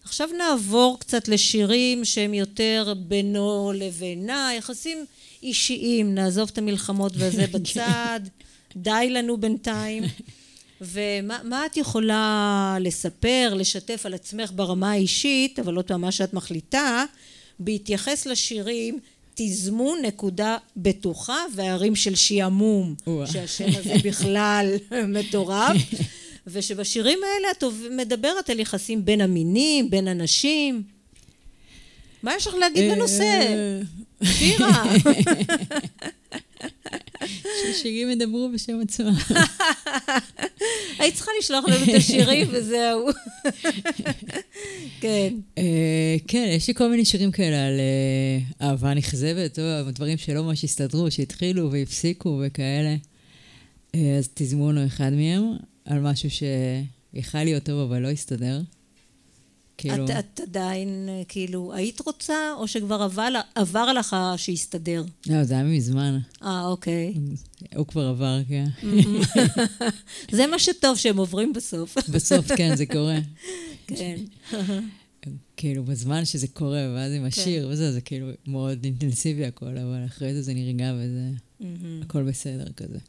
[0.03, 5.06] עכשיו נעבור קצת לשירים שהם יותר בינו לבינה, יחסים
[5.43, 8.19] אישיים, נעזוב את המלחמות וזה בצד,
[8.75, 10.03] די לנו בינתיים.
[10.82, 16.34] ומה מה את יכולה לספר, לשתף על עצמך ברמה האישית, אבל עוד פעם מה שאת
[16.34, 17.06] מחליטה,
[17.60, 18.99] בהתייחס לשירים
[19.38, 23.28] תזמון נקודה בטוחה והערים של שעמום, או-אה.
[23.28, 24.76] שהשם הזה בכלל
[25.08, 25.78] מטורף,
[26.47, 30.84] ושבשירים האלה את מדברת על יחסים בין המינים, בין אנשים.
[32.23, 33.23] מה יש לך להגיד בנושא?
[33.23, 33.80] אה,
[34.34, 34.84] שירה.
[37.63, 39.13] ששירים ידברו בשם עצמם.
[41.00, 43.08] היית צריכה לשלוח לנו את השירים וזהו.
[45.02, 45.34] כן.
[45.58, 50.44] אה, כן, יש לי כל מיני שירים כאלה על אה, אהבה נכזבת, או דברים שלא
[50.44, 52.96] ממש הסתדרו, שהתחילו והפסיקו וכאלה.
[53.96, 55.44] אה, אז תזמון הוא אחד מהם,
[55.86, 58.62] על משהו שיכל להיות טוב אבל לא הסתדר.
[59.78, 65.04] כאילו, את, את עדיין, אה, כאילו, היית רוצה, או שכבר עבר, עבר לך שיסתדר?
[65.28, 66.20] לא, זה היה מזמן.
[66.44, 67.13] אה, אוקיי.
[67.76, 68.66] הוא כבר עבר, כן.
[70.38, 71.98] זה מה שטוב שהם עוברים בסוף.
[72.13, 73.18] בסוף, כן, זה קורה.
[73.88, 74.16] כן.
[75.58, 80.34] כאילו, בזמן שזה קורה, ואז עם השיר וזה, זה כאילו מאוד אינטנסיבי הכל, אבל אחרי
[80.34, 81.30] זה זה נרגע וזה...
[82.02, 83.00] הכל בסדר כזה.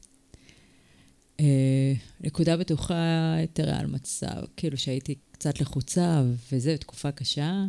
[1.40, 6.22] אה, נקודה בטוחה יותר על מצב, כאילו שהייתי קצת לחוצה,
[6.52, 7.64] וזה תקופה קשה,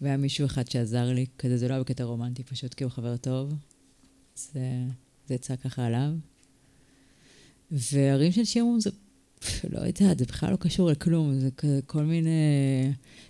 [0.00, 3.16] והיה מישהו אחד שעזר לי, כזה זה לא היה בקטע רומנטי, פשוט כי הוא חבר
[3.16, 3.54] טוב.
[4.36, 4.60] זה,
[5.26, 6.10] זה יצא ככה עליו.
[7.70, 8.90] והרים של שעמום זה,
[9.70, 11.48] לא יודעת, זה בכלל לא קשור לכלום, זה
[11.86, 12.30] כל מיני...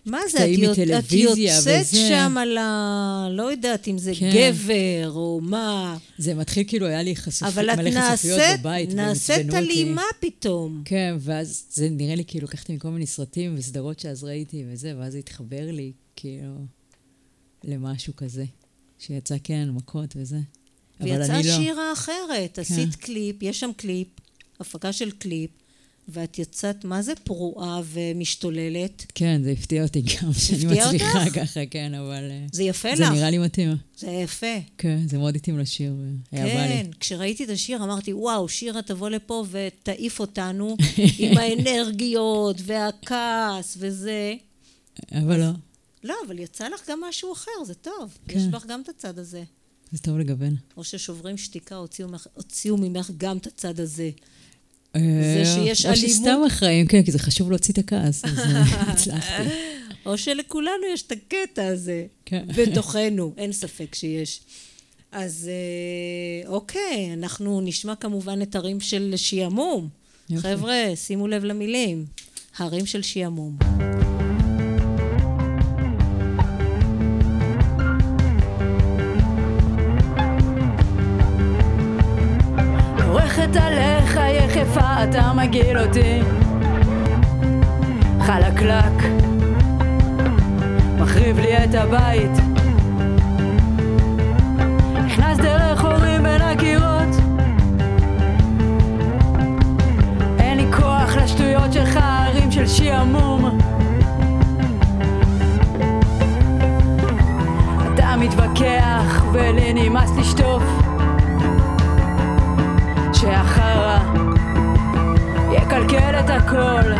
[0.07, 2.09] מה זה, את, יוצ- את יוצאת וזה.
[2.09, 3.29] שם על ה...
[3.31, 4.31] לא יודעת אם זה כן.
[4.35, 7.48] גבר או מה, זה מתחיל כאילו, היה לי חשופ...
[7.48, 9.72] אבל את מלא חשופיות נעשית, בבית, והם נעשית עצבנו אותי.
[9.72, 10.83] אלימה פתאום.
[10.85, 15.12] כן, ואז זה נראה לי כאילו לקחתי מכל מיני סרטים וסדרות שאז ראיתי וזה, ואז
[15.12, 16.55] זה התחבר לי כאילו
[17.64, 18.44] למשהו כזה,
[18.98, 20.38] שיצא כן, מכות וזה.
[21.00, 21.42] אבל ויצאה לא.
[21.42, 24.09] שירה אחרת, עשית קליפ, יש שם קליפ,
[24.61, 25.50] הפקה של קליפ,
[26.08, 29.06] ואת יצאת, מה זה פרועה ומשתוללת?
[29.14, 31.34] כן, זה הפתיע אותי גם, שאני מצליחה אותך?
[31.34, 32.30] ככה, כן, אבל...
[32.30, 33.76] אה, זה יפה זה לך, נראה לי מתאים.
[33.96, 34.56] זה יפה.
[34.78, 35.94] כן, זה מאוד התאים לשיר,
[36.32, 36.68] והיה בא לי.
[36.68, 40.76] כן, כשראיתי את השיר אמרתי, וואו, שירה תבוא לפה ותעיף אותנו
[41.18, 44.34] עם האנרגיות והכעס וזה.
[45.12, 45.50] אבל לא,
[46.04, 48.18] לא, אבל יצא לך גם משהו אחר, זה טוב.
[48.28, 48.38] כן.
[48.38, 49.42] יש בך גם את הצד הזה.
[49.92, 50.56] זה טוב לגוון.
[50.76, 54.10] או ששוברים שתיקה, הוציאו, הוציאו ממך גם את הצד הזה.
[54.96, 56.11] אה, שיש או אלימות.
[56.11, 59.42] שסתם אחראים, כן, כי זה חשוב להוציא את הכעס, אז אה, הצלחתי.
[60.07, 62.04] או שלכולנו יש את הקטע הזה.
[62.24, 62.44] כן.
[62.57, 64.40] בתוכנו, אין ספק שיש.
[65.12, 69.88] אז אה, אוקיי, אנחנו נשמע כמובן את הרים של שעמום.
[70.30, 70.48] יופי.
[70.48, 72.04] חבר'ה, שימו לב למילים.
[72.59, 73.57] הרים של שעמום.
[84.64, 86.20] יחפה, אתה מגעיל אותי?
[88.20, 89.03] חלקלק.
[90.98, 92.31] מחריב לי את הבית.
[95.05, 97.16] נכנס דרך חורים בין הקירות.
[100.38, 103.59] אין לי כוח לשטויות שלך, הרים של שעמום
[107.94, 110.62] אתה מתווכח ולי נמאס לשטוף.
[113.12, 113.98] שהחרא
[115.85, 116.92] יקלקל את הכל.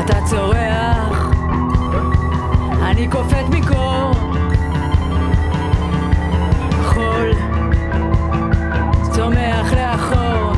[0.00, 1.30] אתה צורח.
[2.82, 4.12] אני קופאת מקור
[6.84, 7.32] חול.
[9.12, 10.52] צומח לאחור.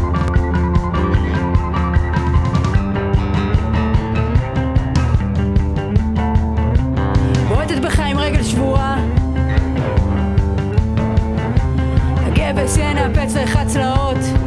[7.49, 8.97] בועטת בך עם רגל שבורה.
[12.16, 14.39] הגבס ינפץ לך צלעות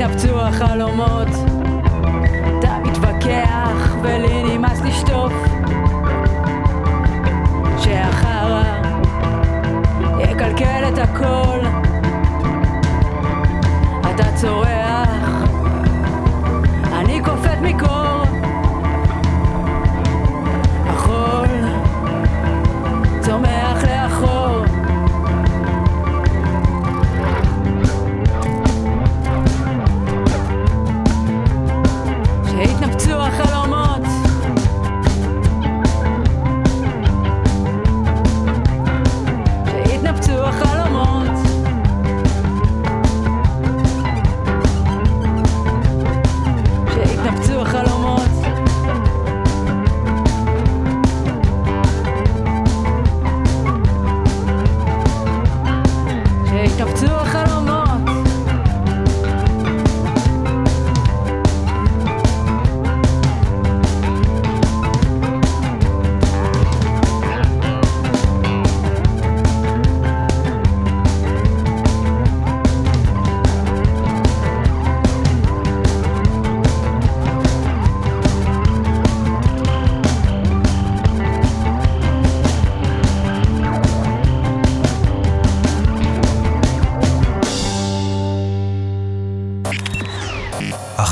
[0.00, 1.28] שיתנפצו החלומות.
[2.58, 5.32] אתה מתווכח ולי נמאס לשטוף.
[7.78, 8.62] שהחרא
[10.18, 11.58] יקלקל את הכל.
[14.10, 14.79] אתה צורח,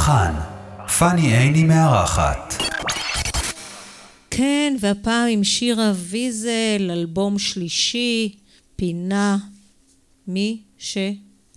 [0.08, 0.34] החאן,
[0.98, 2.54] פאני עיני מארחת.
[4.30, 8.34] כן, והפעם עם שירה ויזל, אלבום שלישי,
[8.76, 9.38] פינה
[10.28, 10.98] מי ש...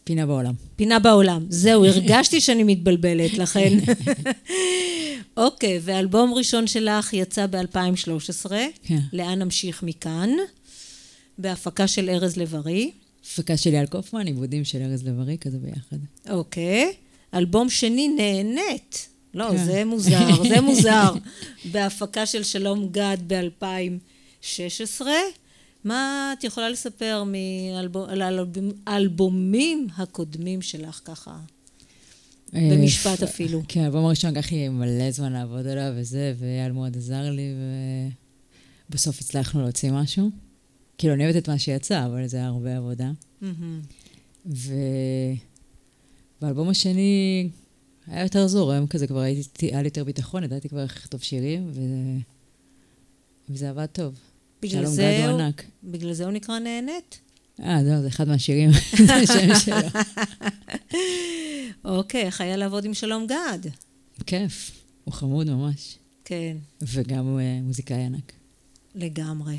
[0.03, 0.53] פינה בעולם.
[0.75, 1.45] פינה בעולם.
[1.49, 3.77] זהו, הרגשתי שאני מתבלבלת, לכן.
[5.37, 8.51] אוקיי, ואלבום ראשון שלך יצא ב-2013.
[8.83, 8.99] כן.
[9.13, 10.29] לאן נמשיך מכאן?
[11.37, 12.91] בהפקה של ארז לב-ארי.
[13.25, 15.97] הפקה של אייל קופמן, עיבודים של ארז לב-ארי, כזה ביחד.
[16.29, 16.93] אוקיי.
[17.33, 19.07] אלבום שני, נהנית.
[19.33, 19.65] לא, כן.
[19.65, 21.13] זה מוזר, זה מוזר.
[21.71, 25.01] בהפקה של שלום גד ב-2016.
[25.83, 28.21] מה את יכולה לספר מאלבום, על
[28.87, 31.37] האלבומים הקודמים שלך ככה?
[32.53, 33.61] במשפט אה, אפילו.
[33.67, 37.53] כן, האלבום הראשון לקח לי מלא זמן לעבוד עליו וזה, ואייל מאוד עזר לי,
[38.89, 40.29] ובסוף הצלחנו להוציא משהו.
[40.97, 43.11] כאילו, אני אוהבת את מה שיצא, אבל זה היה הרבה עבודה.
[43.41, 43.81] מהמם.
[46.41, 47.49] ובאלבום השני
[48.07, 51.71] היה יותר זורם כזה, כבר הייתי, היה לי יותר ביטחון, ידעתי כבר איך לכתוב שירים,
[51.73, 51.81] ו...
[53.49, 54.15] וזה עבד טוב.
[54.61, 55.63] בגלל זה הוא ענק.
[55.83, 57.19] בגלל זה הוא נקרא נהנית?
[57.63, 58.69] אה, זהו, זה אחד מהשירים,
[59.07, 60.01] זה השם שלו.
[61.97, 63.59] אוקיי, איך היה לעבוד עם שלום גד?
[64.25, 65.97] כיף, הוא חמוד ממש.
[66.25, 68.33] כן, וגם הוא אה, מוזיקאי ענק.
[68.95, 69.57] לגמרי.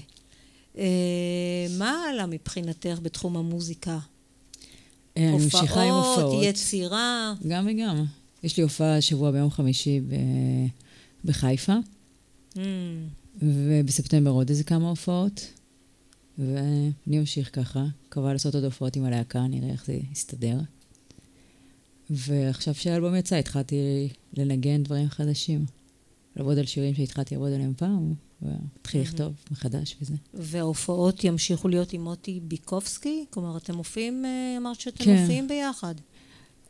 [0.78, 3.98] אה, מה עלה מבחינתך בתחום המוזיקה?
[5.16, 6.44] אה, אני ממשיכה עם הופעות.
[6.44, 7.34] יצירה?
[7.48, 8.04] גם וגם.
[8.42, 10.14] יש לי הופעה השבוע ביום חמישי ב...
[11.24, 11.74] בחיפה,
[12.54, 12.58] Mm,
[13.42, 15.46] ובספטמבר עוד איזה כמה הופעות,
[16.38, 17.84] ואני אמשיך ככה.
[18.06, 20.58] מקווה לעשות עוד הופעות עם הלהקה, נראה איך זה יסתדר.
[22.10, 25.64] ועכשיו שהאלבום יצא, התחלתי לנגן דברים חדשים.
[26.36, 30.14] לעבוד על שירים שהתחלתי לעבוד עליהם פעם, ולהתחיל לכתוב מחדש וזה.
[30.34, 33.24] וההופעות ימשיכו להיות עם מוטי ביקובסקי?
[33.30, 35.20] כלומר, אתם מופיעים, אה, אמרת שאתם כן.
[35.20, 35.94] מופיעים ביחד.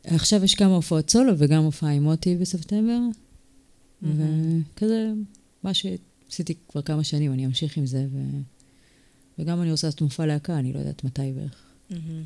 [0.03, 2.99] עכשיו יש כמה הופעות סולו וגם הופעה עם מוטי בספטמבר,
[4.01, 5.11] וכזה,
[5.63, 8.17] מה שעשיתי כבר כמה שנים, אני אמשיך עם זה, ו...
[9.39, 11.63] וגם אני רוצה לעשות מופע להקה, אני לא יודעת מתי בערך.
[11.89, 12.23] מהמם.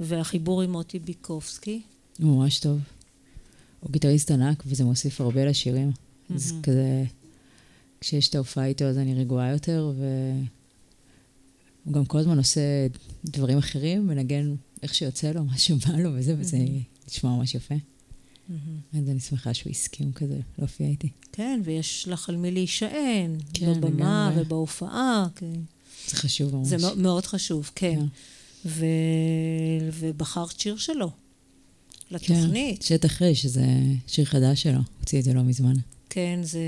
[0.00, 1.82] והחיבור עם מוטי ביקובסקי?
[2.18, 2.78] הוא ממש טוב.
[3.80, 5.92] הוא גיטריסט ענק, וזה מוסיף הרבה לשירים.
[6.34, 6.62] אז מהמם.
[6.62, 7.04] כזה,
[8.00, 9.92] כשיש את ההופעה איתו, אז אני רגועה יותר,
[11.84, 12.60] והוא גם כל הזמן עושה
[13.24, 16.58] דברים אחרים, מנגן איך שיוצא לו, מה שבא לו וזה, וזה
[17.08, 17.74] נשמע ממש יפה.
[18.92, 21.08] אז אני שמחה שהוא הסכים כזה להופיע איתי.
[21.32, 24.32] כן, ויש לך על מי להישען, כן, בבמה.
[24.36, 25.26] ובהופעה.
[25.36, 25.52] כן.
[26.08, 26.68] זה חשוב ממש.
[26.68, 27.94] זה מאו- מאוד חשוב, כן.
[28.00, 28.06] כן.
[28.68, 28.84] ו...
[29.92, 32.82] ובחרת שיר שלו כן, לתוכנית.
[32.82, 33.64] שטח ר', שזה
[34.06, 35.74] שיר חדש שלו, הוציא את זה לא מזמן.
[36.10, 36.60] כן, זה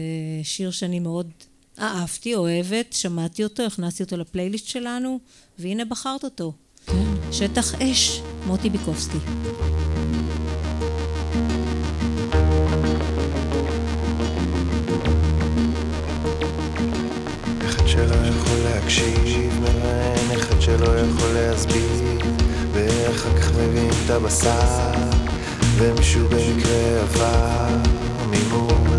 [0.43, 1.31] שיר שאני מאוד
[1.79, 5.19] אהבתי, אוהבת, שמעתי אותו, הכנסתי אותו לפלייליסט שלנו,
[5.59, 6.53] והנה בחרת אותו.
[6.87, 7.05] כן.
[7.33, 9.19] שטח אש, מוטי ביקובסקי.
[17.87, 22.19] שלא יכול להקשיב, מראיין אחד שלא יכול להסביר
[22.73, 24.93] ואחר כך מבין את הבשר
[25.77, 27.69] ומישהו במקרה עבר
[28.31, 28.92] ממול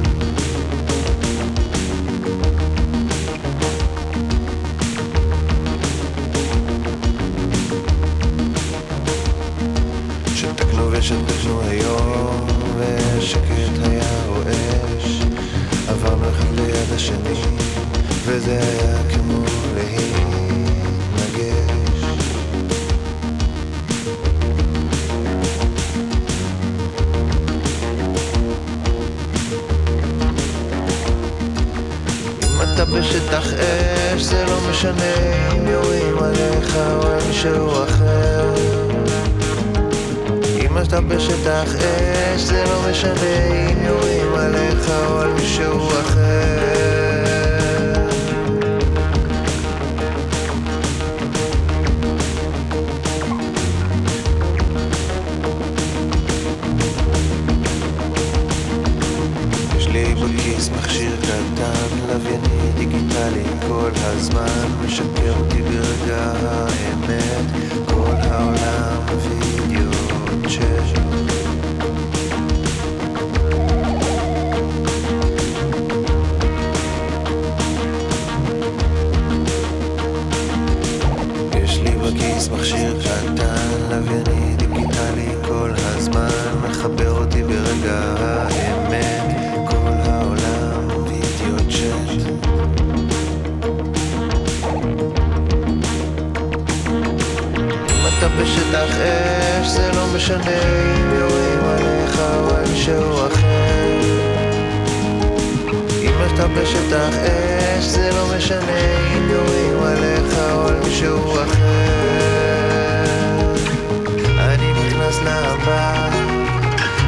[11.04, 12.48] שתקנו ושתקנו היום
[12.78, 15.22] ושקט היה רועש
[15.88, 17.42] עברנו אחד ליד השני
[18.26, 19.44] וזה היה כמו
[19.76, 20.44] להתנגש.
[32.44, 35.14] אם אתה בשטח אש זה לא משנה
[35.52, 38.83] אם יורים עליך או על מישהו אחר
[40.84, 41.76] אם אתה בשטח
[42.36, 46.24] אש זה לא משנה אם יורים עליך או על מישהו אחר.
[59.78, 67.46] יש לי בכיס מכשיר קטן, לווייני דיגיטלי כל הזמן משקר אותי ברגע האמת.
[67.86, 69.33] כל העולם וידאו
[86.84, 88.83] מחבר אותי ברגע האמת
[98.26, 98.96] אתה בשטח
[99.62, 100.62] אש זה לא משנה
[100.96, 104.00] אם יורים עליך או על מישהו אחר.
[106.02, 108.80] אם אתה בשטח אש זה לא משנה
[109.18, 111.74] אם יורים עליך או על מישהו אחר.
[114.40, 116.10] אני נכנס להבא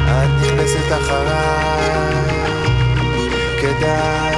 [0.06, 2.14] את נכנסת אחריי.
[3.60, 4.36] כדאי,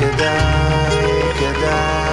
[0.00, 2.05] כדאי, כדאי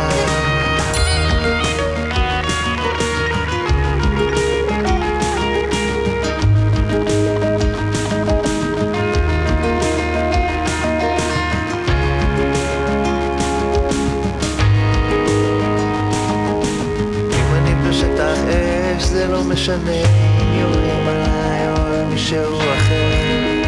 [19.63, 23.63] משנה אם יורים עליי או על מישהו אחר.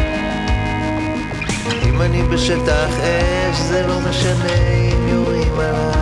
[1.88, 4.58] אם אני בשטח אש זה לא משנה
[4.92, 5.95] אם יורים עליי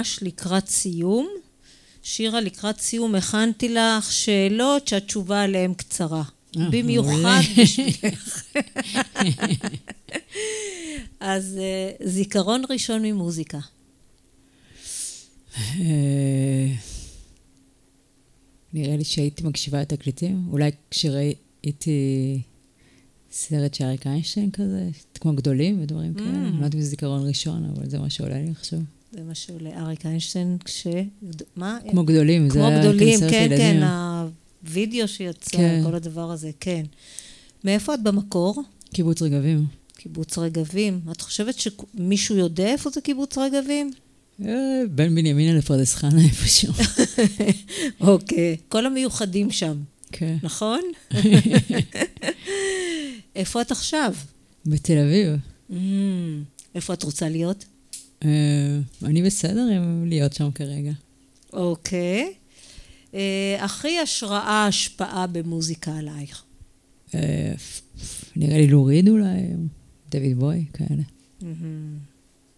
[0.00, 1.28] ממש לקראת סיום.
[2.02, 6.22] שירה, לקראת סיום הכנתי לך שאלות שהתשובה עליהן קצרה.
[6.70, 7.40] במיוחד.
[7.62, 8.44] בשבילך.
[11.20, 13.58] אז אה, זיכרון ראשון ממוזיקה.
[15.58, 16.74] אה,
[18.72, 22.40] נראה לי שהייתי מקשיבה לתקליטים, אולי כשראיתי
[23.32, 26.28] סרט של אריק איינשטיין כזה, כמו גדולים ודברים כאלה.
[26.28, 28.78] אני לא יודעת אם זה זיכרון ראשון, אבל זה מה שעולה לי עכשיו.
[29.12, 30.86] זה מה שעולה אריק איינשטיין כש...
[31.56, 31.78] מה?
[31.90, 33.80] כמו גדולים, זה כמו היה גדולים, כזה סרט כן, ילדים.
[33.80, 33.82] כן,
[34.62, 35.82] הווידאו שיצא, כן.
[35.84, 36.82] כל הדבר הזה, כן.
[37.64, 38.62] מאיפה את במקור?
[38.92, 39.66] קיבוץ רגבים.
[39.96, 41.00] קיבוץ רגבים.
[41.10, 43.90] את חושבת שמישהו יודע איפה זה קיבוץ רגבים?
[44.44, 46.72] אה, בין בנימינה לפרדס חנה איפשהו.
[48.00, 48.56] אוקיי.
[48.68, 49.76] כל המיוחדים שם,
[50.12, 50.36] כן.
[50.42, 50.80] נכון?
[53.36, 54.14] איפה את עכשיו?
[54.66, 55.36] בתל אביב.
[55.70, 55.74] Mm,
[56.74, 57.64] איפה את רוצה להיות?
[58.24, 60.92] אה, אני בסדר עם להיות שם כרגע.
[61.52, 62.34] אוקיי.
[63.14, 66.44] אה, הכי השראה, השפעה במוזיקה עלייך.
[67.14, 67.52] אה,
[68.36, 69.42] נראה לי לוריד אולי,
[70.10, 71.02] דויד בוי, כאלה.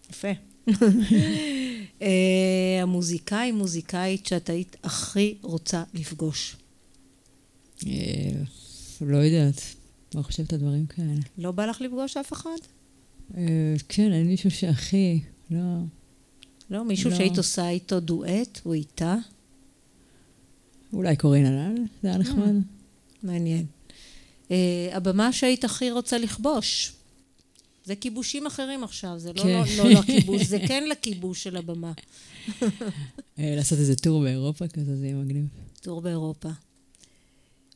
[0.09, 0.27] יפה.
[2.01, 6.55] אה, המוזיקאי, מוזיקאית שאת היית הכי רוצה לפגוש.
[9.01, 9.61] לא יודעת,
[10.15, 11.21] לא חושבת על דברים כאלה.
[11.37, 12.49] לא בא לך לפגוש אף אחד?
[13.89, 15.19] כן, אין מישהו שהכי,
[15.49, 15.59] לא...
[16.69, 16.85] לא?
[16.85, 17.15] מישהו לא.
[17.15, 19.15] שהיית עושה איתו דואט או איתה?
[20.93, 22.55] אולי קורין הלל, זה היה נחמד.
[23.23, 23.65] מעניין.
[24.51, 26.93] אה, הבמה שהיית הכי רוצה לכבוש.
[27.85, 29.63] זה כיבושים אחרים עכשיו, זה לא, כן.
[29.77, 31.91] לא, לא לכיבוש, זה כן לכיבוש של הבמה.
[33.39, 35.45] אה, לעשות איזה טור באירופה כזה, זה יהיה מגניב.
[35.81, 36.49] טור באירופה.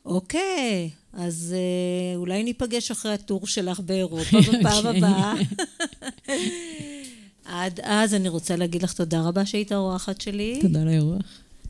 [0.05, 4.97] אוקיי, אז אה, אולי ניפגש אחרי הטור שלך באירופה בפעם אוקיי.
[4.97, 5.34] הבאה.
[7.47, 11.21] עד אז אני רוצה להגיד לך תודה רבה שהיית האורחת שלי, תודה על האירוח.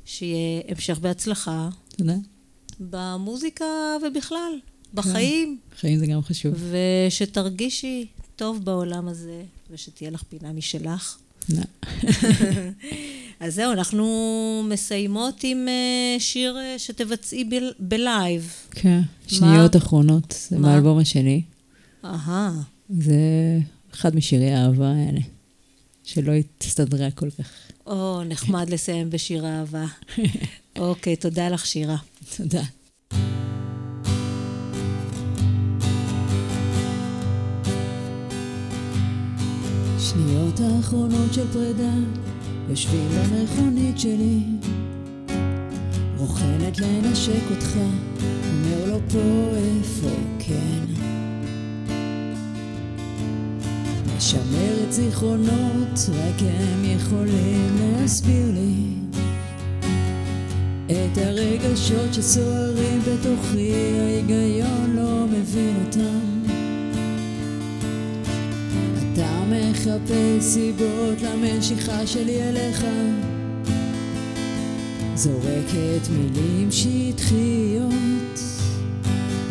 [0.06, 2.16] שיהיה המשך בהצלחה תודה.
[2.80, 3.66] במוזיקה
[4.08, 4.52] ובכלל,
[4.94, 6.54] בחיים, חיים זה גם חשוב.
[7.08, 8.06] ושתרגישי
[8.36, 11.18] טוב בעולם הזה, ושתהיה לך פינה משלך.
[13.40, 14.06] אז זהו, אנחנו
[14.70, 18.54] מסיימות עם אה, שיר אה, שתבצעי בל- בלייב.
[18.72, 20.68] כן, שניות אחרונות, זה מה?
[20.68, 21.42] מהאלבום השני.
[22.06, 22.52] אהה,
[22.90, 23.16] זה
[23.94, 25.20] אחד משירי האהבה האלה,
[26.08, 26.32] שלא
[26.62, 27.50] הסתדרה כל כך.
[27.86, 29.86] או, נחמד לסיים בשיר אהבה.
[30.80, 31.98] אוקיי, תודה לך, שירה.
[32.38, 32.64] תודה.
[40.00, 41.94] שניות האחרונות של פרידה,
[42.70, 44.40] יושבים במכונית שלי,
[46.18, 47.78] רוכנת לנשק אותך,
[48.50, 51.17] אומר לו פה איפה כן.
[54.18, 58.94] משמרת זיכרונות, רק הם יכולים להסביר לי
[60.88, 66.52] את הרגשות שסוערים בתוכי, ההיגיון לא מבין אותם.
[69.14, 72.86] אתה מחפש סיבות למשיכה שלי אליך,
[75.16, 78.40] זורקת מילים שטחיות,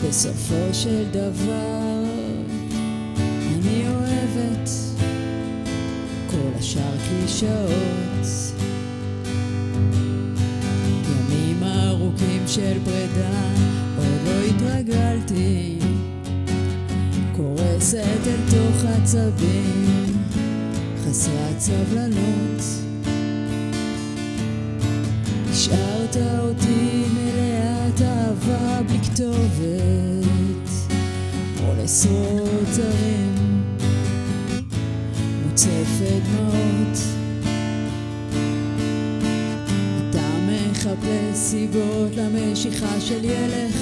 [0.09, 1.96] בסופו של דבר
[7.39, 8.55] קלישאות.
[11.07, 13.41] ימים ארוכים של פרידה,
[13.99, 15.79] עוד לא התרגלתי.
[17.37, 20.05] קורסת אל תוך עצבים,
[21.05, 22.63] חסרת סבלנות.
[25.51, 30.69] השארת אותי מלאת אהבה בלי כתובת,
[31.57, 33.35] כמו לעשרות זרים,
[35.47, 37.26] מוצפת דמעות.
[41.49, 43.77] סיבות למשיכה שלי אליך,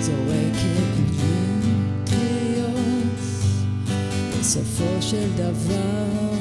[0.00, 3.18] זורקת מילים קריאות,
[4.40, 6.36] בסופו של דבר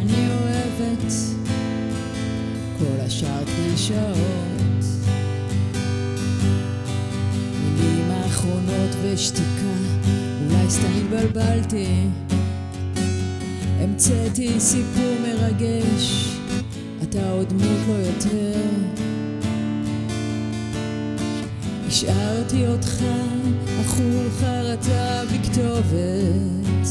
[0.00, 1.12] אני אוהבת
[2.78, 4.84] כל השאר קלישאות.
[7.78, 9.74] מילים האחרונות ושתיקה,
[10.44, 11.86] אולי סתם התבלבלתי.
[13.80, 16.33] המצאתי סיפור מרגש,
[17.14, 18.60] אתה עוד דמות לא יותר.
[21.88, 23.04] השארתי אותך
[23.80, 26.88] אכול חרטה בלי כתובת,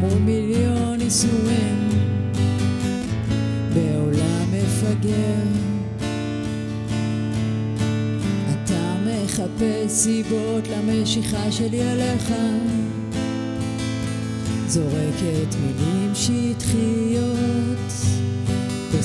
[0.00, 1.88] מול מיליון נישואים.
[3.74, 5.42] בעולם מפגר.
[8.50, 12.32] אתה מחפש סיבות למשיכה שלי אליך,
[14.68, 18.15] זורקת מילים שטחיות,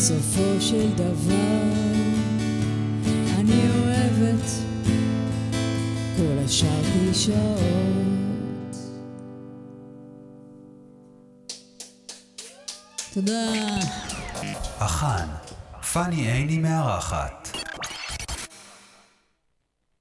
[0.02, 1.74] בסופו של דבר
[3.40, 4.50] אני אוהבת
[6.18, 8.76] כל השאר קלישאות.
[13.14, 13.54] תודה.
[14.80, 15.28] החאן,
[15.94, 17.41] פאני עיני מארחת.